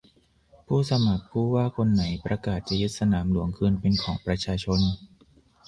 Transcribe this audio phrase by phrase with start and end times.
[0.67, 4.79] ผู้สมัครผู้ว่าคนไหนประกาศจะยึดสนามหลวงคืนเป็นของประชาชน